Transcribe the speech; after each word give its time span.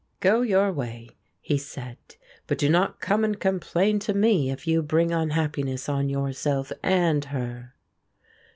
"Go 0.19 0.41
your 0.41 0.73
way," 0.73 1.09
he 1.41 1.59
said, 1.59 1.95
"but 2.47 2.57
do 2.57 2.69
not 2.71 2.99
come 3.01 3.23
and 3.23 3.39
complain 3.39 3.99
to 3.99 4.15
me 4.15 4.49
if 4.49 4.65
you 4.65 4.81
bring 4.81 5.11
unhappiness 5.11 5.87
on 5.87 6.09
yourself 6.09 6.71
and 6.81 7.25
her." 7.25 7.75